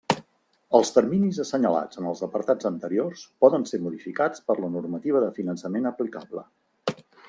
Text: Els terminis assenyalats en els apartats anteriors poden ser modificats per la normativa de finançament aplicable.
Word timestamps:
Els 0.77 0.91
terminis 0.95 1.39
assenyalats 1.43 2.01
en 2.01 2.07
els 2.13 2.25
apartats 2.29 2.71
anteriors 2.71 3.23
poden 3.45 3.69
ser 3.75 3.83
modificats 3.87 4.45
per 4.49 4.59
la 4.65 4.75
normativa 4.81 5.27
de 5.29 5.33
finançament 5.41 5.95
aplicable. 5.97 6.49